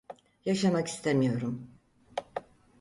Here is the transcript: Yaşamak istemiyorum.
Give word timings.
Yaşamak 0.45 0.87
istemiyorum. 0.87 1.67